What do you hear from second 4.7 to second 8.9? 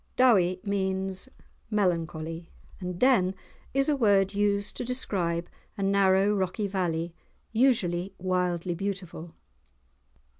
to describe a narrow, rocky valley, usually wildly